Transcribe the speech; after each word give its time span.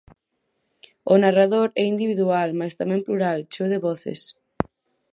O 1.13 1.15
narrador 1.23 1.67
é 1.81 1.83
individual 1.93 2.49
máis 2.59 2.73
tamén 2.79 3.01
plural, 3.07 3.39
cheo 3.51 3.67
de 3.73 3.79
voces. 3.87 4.19